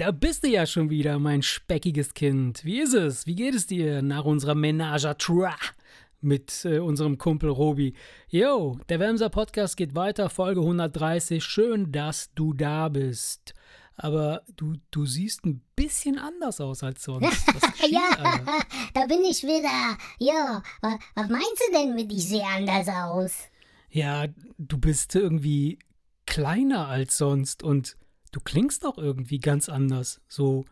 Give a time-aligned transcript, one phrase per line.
[0.00, 2.64] da bist du ja schon wieder, mein speckiges Kind.
[2.64, 3.26] Wie ist es?
[3.26, 5.54] Wie geht es dir nach unserer Menage à trois
[6.22, 7.92] mit äh, unserem Kumpel Robi?
[8.28, 11.44] Yo, der Wemser Podcast geht weiter, Folge 130.
[11.44, 13.52] Schön, dass du da bist.
[13.94, 17.46] Aber du, du siehst ein bisschen anders aus als sonst.
[17.90, 18.00] ja,
[18.94, 19.98] da bin ich wieder.
[20.18, 23.32] Ja, was meinst du denn mit ich sehe anders aus?
[23.90, 25.78] Ja, du bist irgendwie
[26.24, 27.98] kleiner als sonst und
[28.32, 30.20] du klingst auch irgendwie ganz anders.
[30.28, 30.64] So,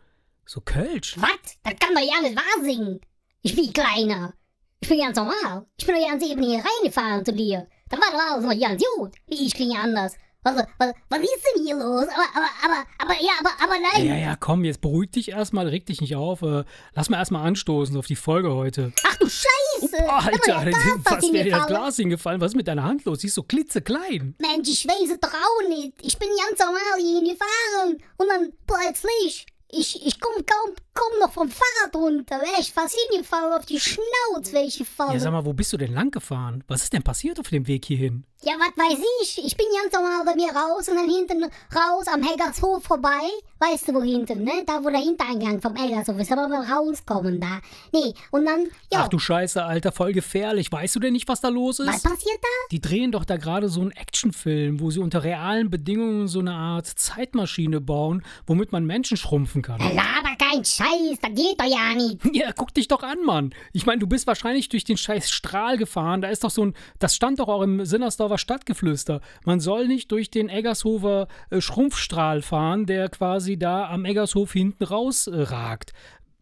[0.45, 1.17] so Kölsch.
[1.17, 1.57] Was?
[1.63, 2.99] Das kann doch ja nicht wahr singen.
[3.41, 4.33] Ich bin kleiner.
[4.79, 5.65] Ich bin ganz normal.
[5.77, 7.67] Ich bin doch ganz eben hier reingefahren zu dir.
[7.89, 9.15] Da war doch alles noch ganz gut.
[9.27, 10.15] Ich klinge anders.
[10.43, 12.05] Was, was, was ist denn hier los?
[12.07, 14.07] Aber, aber, aber, aber, ja, aber, aber nein.
[14.07, 16.41] Ja, ja, komm, jetzt beruhig dich erstmal, reg dich nicht auf.
[16.43, 18.93] Äh, lass mal erstmal anstoßen auf die Folge heute.
[19.05, 19.97] Ach du Scheiße!
[20.07, 20.71] Oh, Alter,
[21.03, 22.39] was wäre dir das Glas hingefallen?
[22.39, 23.19] Was ist mit deiner Hand los?
[23.19, 24.35] Sie ist so klitzeklein.
[24.39, 25.93] Mensch, ich weiß es doch auch nicht.
[26.01, 27.97] Ich bin ganz normal hier gefahren.
[28.17, 32.39] Und dann plötzlich ich, ich komm kaum komm noch vom Fahrrad runter.
[32.41, 35.13] Wäre ich fast hingefallen auf die Schnauze, wäre ich gefallen.
[35.13, 36.63] Ja, sag mal, wo bist du denn lang gefahren?
[36.67, 38.25] Was ist denn passiert auf dem Weg hierhin?
[38.41, 39.45] Ja, was weiß ich.
[39.45, 41.43] Ich bin ganz normal bei mir raus und dann hinten
[41.73, 43.21] raus am Heggershof vorbei.
[43.59, 44.63] Weißt du, wo hinten, ne?
[44.65, 46.31] Da, wo der Hintereingang vom Heggershof ist.
[46.31, 47.59] Aber mal rauskommen da.
[47.91, 49.03] Nee, und dann, ja.
[49.03, 50.71] Ach du Scheiße, Alter, voll gefährlich.
[50.71, 51.87] Weißt du denn nicht, was da los ist?
[51.87, 52.47] Was passiert da?
[52.71, 56.53] Die drehen doch da gerade so einen Actionfilm, wo sie unter realen Bedingungen so eine
[56.53, 59.79] Art Zeitmaschine bauen, womit man Menschen schrumpfen kann.
[59.79, 62.19] Laber kein Scheiß, das geht doch ja nicht.
[62.33, 63.53] Ja, guck dich doch an, Mann.
[63.73, 66.21] Ich meine, du bist wahrscheinlich durch den scheiß Strahl gefahren.
[66.21, 69.21] Da ist doch so ein, das stand doch auch im Sinnersdorf Düsseldorfer Stadtgeflüster.
[69.45, 74.83] Man soll nicht durch den Eggershofer äh, Schrumpfstrahl fahren, der quasi da am Eggershof hinten
[74.83, 75.91] rausragt.
[75.91, 75.93] Äh,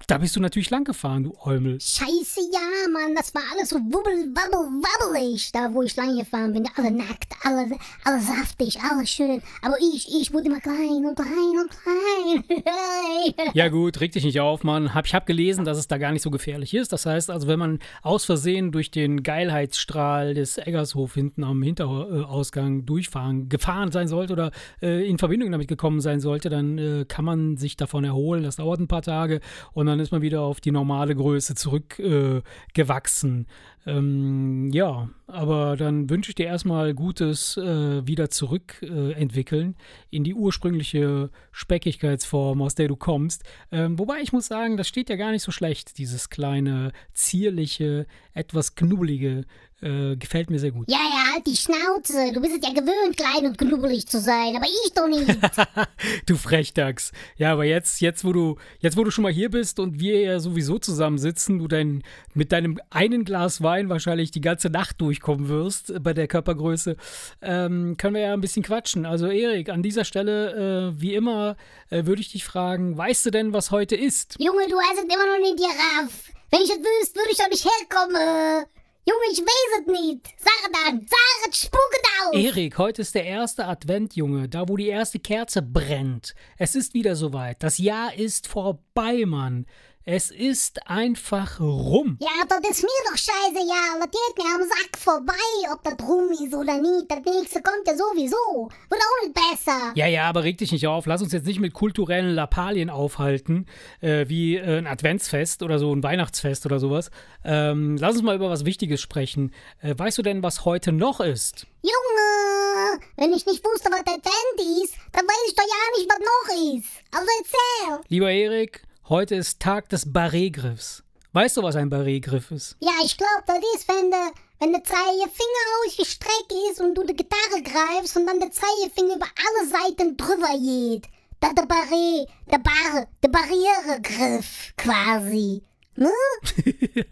[0.06, 1.80] da bist du natürlich lang gefahren, du Eumel.
[1.82, 6.54] Scheiße, ja, Mann, das war alles so wubbel, wabbel, wabbelig, da wo ich lang gefahren
[6.54, 6.68] bin.
[6.76, 7.68] Alle nackt, alle,
[8.04, 9.42] alle saftig, alles schön.
[9.62, 13.52] Aber ich, ich wurde immer klein und klein und klein.
[13.54, 14.94] ja gut, reg dich nicht auf, Mann.
[14.94, 16.94] Hab, ich habe gelesen, dass es da gar nicht so gefährlich ist.
[16.94, 22.86] Das heißt also, wenn man aus Versehen durch den Geilheitsstrahl des Eggershof hinten am Hinterausgang
[22.86, 27.26] durchfahren, gefahren sein sollte oder äh, in Verbindung damit gekommen sein sollte, dann äh, kann
[27.26, 28.44] man sich davon erholen.
[28.44, 29.42] Das dauert ein paar Tage
[29.74, 33.48] und dann ist man wieder auf die normale Größe zurückgewachsen.
[33.48, 33.52] Äh,
[33.88, 40.34] ähm, ja, aber dann wünsche ich dir erstmal Gutes äh, wieder zurückentwickeln äh, in die
[40.34, 43.44] ursprüngliche Speckigkeitsform, aus der du kommst.
[43.72, 48.08] Ähm, wobei ich muss sagen, das steht ja gar nicht so schlecht, dieses kleine, zierliche,
[48.34, 49.46] etwas knubbelige
[49.82, 50.90] äh, gefällt mir sehr gut.
[50.90, 52.32] Ja, ja, halt die Schnauze.
[52.34, 55.28] Du bist es ja gewöhnt, klein und knubbelig zu sein, aber ich doch nicht.
[56.26, 57.12] du Frechdachs.
[57.38, 60.20] Ja, aber jetzt, jetzt, wo du, jetzt, wo du schon mal hier bist und wir
[60.22, 65.48] ja sowieso zusammensitzen, du dein, mit deinem einen Glas Wein wahrscheinlich die ganze Nacht durchkommen
[65.48, 66.98] wirst äh, bei der Körpergröße,
[67.42, 69.06] ähm, können wir ja ein bisschen quatschen.
[69.06, 71.56] Also, Erik, an dieser Stelle, äh, wie immer,
[71.90, 74.38] äh, würde ich dich fragen, weißt du denn, was heute ist?
[74.40, 76.34] Junge, du hast es immer noch nicht gerafft.
[76.50, 78.66] Wenn ich es wüsste, würde ich doch nicht herkommen.
[79.10, 80.28] Junge, ich weiß es nicht.
[80.38, 82.36] Sag dann, sag es, spuck es aus.
[82.36, 86.36] Erik, heute ist der erste Advent, Junge, da wo die erste Kerze brennt.
[86.58, 87.64] Es ist wieder soweit.
[87.64, 89.66] Das Jahr ist vorbei, Mann.
[90.10, 92.18] Es ist einfach rum.
[92.22, 94.00] Ja, das ist mir doch scheiße, ja.
[94.00, 95.34] Das geht mir am Sack vorbei,
[95.74, 97.12] ob das rum ist oder nicht.
[97.12, 98.70] Das nächste kommt ja sowieso.
[98.88, 99.92] Wird auch nicht besser.
[99.96, 101.08] Ja, ja, aber reg dich nicht auf.
[101.08, 103.66] Lass uns jetzt nicht mit kulturellen Lappalien aufhalten,
[104.00, 107.12] äh, wie äh, ein Adventsfest oder so ein Weihnachtsfest oder sowas.
[107.44, 109.54] Ähm, lass uns mal über was Wichtiges sprechen.
[109.82, 111.68] Äh, weißt du denn, was heute noch ist?
[111.82, 116.20] Junge, wenn ich nicht wusste, was Advent ist, dann weiß ich doch ja nicht, was
[116.20, 117.04] noch ist.
[117.14, 118.06] Also erzähl.
[118.08, 121.02] Lieber Erik, Heute ist Tag des Barré-Griffs.
[121.32, 122.76] Weißt du, was ein Barré-Griff ist?
[122.82, 127.16] Ja, ich glaube, das ist, wenn der, wenn der Zeigefinger ausgestreckt ist und du die
[127.16, 131.06] Gitarre greifst und dann der Zeigefinger über alle Seiten drüber geht.
[131.40, 135.64] Da der Barré, der Bar, der Barrieregriff quasi.
[135.96, 136.12] Ne?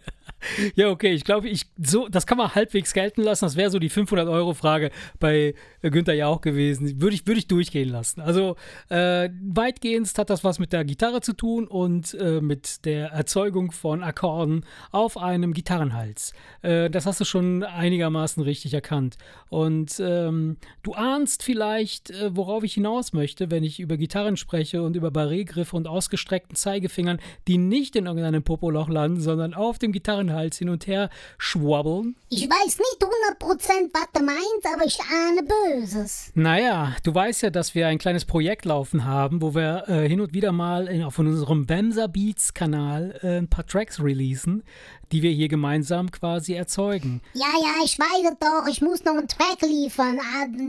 [0.74, 3.44] ja, okay, ich glaube, ich so, das kann man halbwegs gelten lassen.
[3.44, 7.00] Das wäre so die 500-Euro-Frage bei äh, Günther ja auch gewesen.
[7.00, 8.20] Würde ich, würde ich durchgehen lassen.
[8.20, 8.56] Also
[8.88, 13.72] äh, weitgehend hat das was mit der Gitarre zu tun und äh, mit der Erzeugung
[13.72, 16.32] von Akkorden auf einem Gitarrenhals.
[16.62, 19.16] Äh, das hast du schon einigermaßen richtig erkannt.
[19.48, 24.82] Und ähm, du ahnst vielleicht, äh, worauf ich hinaus möchte, wenn ich über Gitarren spreche
[24.82, 27.18] und über Barré-Griffe und ausgestreckten Zeigefingern,
[27.48, 32.16] die nicht in irgendeinem Popoloch landen, sondern auf dem Gitarren Ohrenhals hin und her schwabbeln?
[32.28, 36.32] Ich weiß nicht 100% was du meinst, aber ich ahne Böses.
[36.34, 40.20] Naja, du weißt ja, dass wir ein kleines Projekt laufen haben, wo wir äh, hin
[40.20, 44.64] und wieder mal in, auf unserem Bamsa Beats Kanal äh, ein paar Tracks releasen,
[45.12, 47.22] die wir hier gemeinsam quasi erzeugen.
[47.34, 48.66] Ja, ja, ich weiß es doch.
[48.68, 50.18] Ich muss noch einen Track liefern.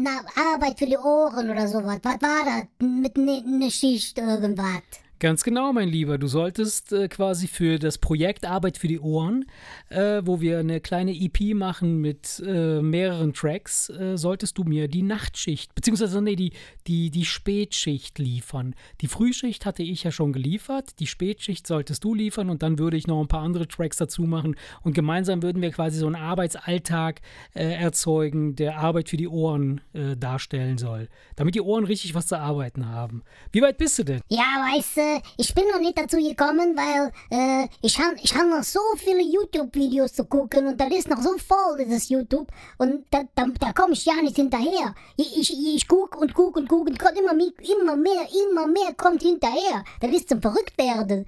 [0.01, 0.21] Na,
[0.53, 1.99] Arbeit für die Ohren oder sowas.
[2.03, 2.87] Was war das?
[2.87, 4.83] Mit ne, ne Schicht irgendwas.
[5.19, 6.19] Ganz genau, mein Lieber.
[6.19, 9.45] Du solltest äh, quasi für das Projekt Arbeit für die Ohren,
[9.89, 14.87] äh, wo wir eine kleine EP machen mit äh, mehreren Tracks, äh, solltest du mir
[14.87, 16.51] die Nachtschicht, beziehungsweise nee, die,
[16.85, 18.75] die, die Spätschicht liefern.
[19.01, 22.95] Die Frühschicht hatte ich ja schon geliefert, die Spätschicht solltest du liefern und dann würde
[22.95, 26.15] ich noch ein paar andere Tracks dazu machen und gemeinsam würden wir quasi so einen
[26.15, 27.21] Arbeitsalltag
[27.55, 32.27] äh, erzeugen, der Arbeit für die Ohren äh, darstellen soll, damit die Ohren richtig was
[32.27, 33.23] zu arbeiten haben.
[33.51, 34.21] Wie weit bist du denn?
[34.29, 34.43] Ja,
[34.75, 35.06] weißt du,
[35.37, 39.21] ich bin noch nicht dazu gekommen, weil äh, ich habe ich hab noch so viele
[39.21, 42.51] YouTube-Videos zu gucken und das ist noch so voll, dieses YouTube.
[42.77, 44.93] Und da, da, da komme ich ja nicht hinterher.
[45.15, 48.67] Ich, ich, ich gucke und gucke und gucke und kommt immer, mehr, immer mehr, immer
[48.67, 49.83] mehr kommt hinterher.
[50.01, 51.25] Das ist zum Verrücktwerden.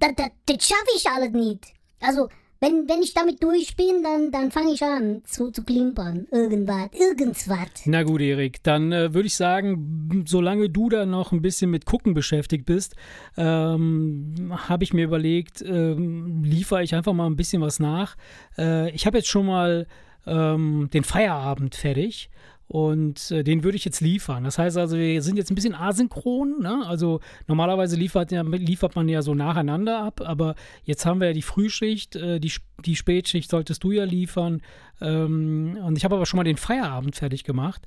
[0.00, 1.64] Das, das, das schaffe ich alles nicht.
[2.00, 2.28] Also,
[2.60, 6.26] wenn, wenn ich damit durch bin, dann, dann fange ich an zu, zu klimpern.
[6.32, 7.68] Irgendwas, irgendwas.
[7.84, 11.86] Na gut, Erik, dann äh, würde ich sagen, solange du da noch ein bisschen mit
[11.86, 12.96] Gucken beschäftigt bist,
[13.36, 18.16] ähm, habe ich mir überlegt, ähm, liefere ich einfach mal ein bisschen was nach.
[18.56, 19.86] Äh, ich habe jetzt schon mal
[20.26, 22.30] ähm, den Feierabend fertig.
[22.68, 24.44] Und äh, den würde ich jetzt liefern.
[24.44, 26.60] Das heißt also, wir sind jetzt ein bisschen asynchron.
[26.60, 26.84] Ne?
[26.86, 30.54] Also normalerweise liefert, ja, liefert man ja so nacheinander ab, aber
[30.84, 32.52] jetzt haben wir ja die Frühschicht, äh, die,
[32.84, 34.60] die Spätschicht solltest du ja liefern.
[35.00, 37.86] Ähm, und ich habe aber schon mal den Feierabend fertig gemacht.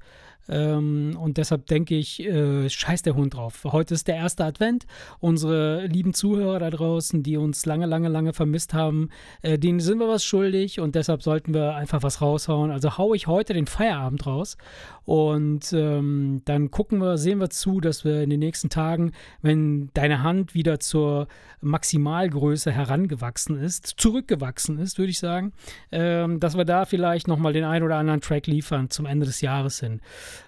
[0.50, 3.64] Ähm, und deshalb denke ich, äh, scheiß der Hund drauf.
[3.64, 4.86] Heute ist der erste Advent.
[5.20, 9.10] Unsere lieben Zuhörer da draußen, die uns lange, lange, lange vermisst haben,
[9.44, 12.72] äh, denen sind wir was schuldig und deshalb sollten wir einfach was raushauen.
[12.72, 14.58] Also haue ich heute den Feierabend raus
[15.06, 19.90] und ähm, dann gucken wir, sehen wir zu, dass wir in den nächsten Tagen, wenn
[19.94, 21.28] deine Hand wieder zur
[21.62, 25.54] Maximalgröße herangewachsen ist, zurückgewachsen ist, würde ich sagen,
[25.92, 29.42] ähm, dass wir da vielleicht nochmal den einen oder anderen Track liefern zum Ende des
[29.42, 30.02] Jahres hin.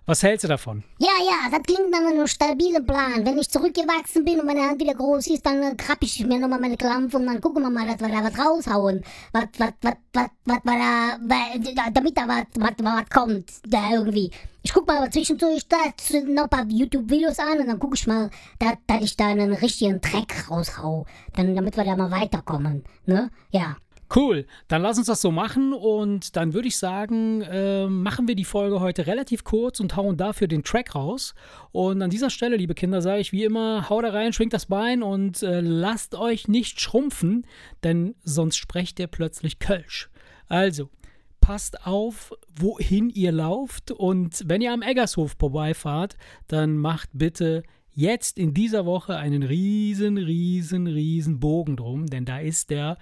[0.05, 0.83] Was hältst du davon?
[0.99, 3.25] Ja, ja, das klingt nach einem stabilen Plan.
[3.25, 6.39] Wenn ich zurückgewachsen bin und meine Hand wieder groß ist, dann äh, krappe ich mir
[6.39, 9.01] nochmal meine Klampfe und dann gucken wir mal, dass wir da was raushauen.
[9.31, 13.91] Was, was, was, was, was wir da, wa- damit da was, was, was kommt, da
[13.91, 14.12] irgendwie.
[14.15, 15.77] Ich guck mal zwischendurch da
[16.27, 18.29] noch ein paar YouTube-Videos an und dann gucke ich mal,
[18.59, 21.05] dass, dass ich da einen richtigen Track raushau.
[21.35, 22.83] Dann, damit wir da mal weiterkommen.
[23.05, 23.29] Ne?
[23.51, 23.77] Ja.
[24.15, 28.35] Cool, dann lass uns das so machen und dann würde ich sagen, äh, machen wir
[28.35, 31.33] die Folge heute relativ kurz und hauen dafür den Track raus.
[31.71, 34.67] Und an dieser Stelle, liebe Kinder, sage ich wie immer, haut da rein, schwingt das
[34.67, 37.47] Bein und äh, lasst euch nicht schrumpfen,
[37.83, 40.11] denn sonst sprecht ihr plötzlich Kölsch.
[40.47, 40.89] Also,
[41.43, 46.15] passt auf, wohin ihr lauft und wenn ihr am Eggershof vorbeifahrt,
[46.47, 52.39] dann macht bitte jetzt in dieser Woche einen riesen, riesen, riesen Bogen drum, denn da
[52.39, 52.97] ist der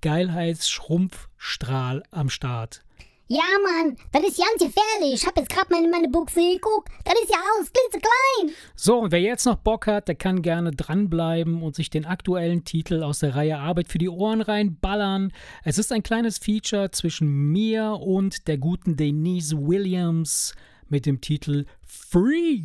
[0.00, 2.82] Geilheitsschrumpfstrahl am Start.
[3.28, 5.14] Ja, Mann, das ist ganz gefährlich.
[5.14, 6.90] Ich hab jetzt gerade mal in meine Buchse geguckt.
[7.04, 8.56] Das ist ja alles klitzeklein.
[8.76, 12.62] So, und wer jetzt noch Bock hat, der kann gerne dranbleiben und sich den aktuellen
[12.62, 15.32] Titel aus der Reihe Arbeit für die Ohren reinballern.
[15.64, 20.54] Es ist ein kleines Feature zwischen mir und der guten Denise Williams
[20.88, 22.60] mit dem Titel Free.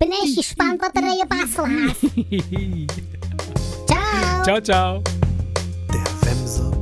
[0.00, 2.02] Bin echt gespannt, was du da gebastelt hast.
[3.86, 4.42] Ciao.
[4.42, 5.02] ciao, ciao.
[5.92, 6.81] Der Wemse